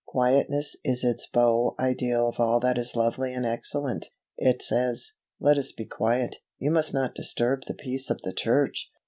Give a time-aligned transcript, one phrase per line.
[0.07, 4.09] Quietness is its beau ideal of all that is lovely and excellent.
[4.35, 8.89] It says, "Let us be quiet; you must not disturb the peace of the church."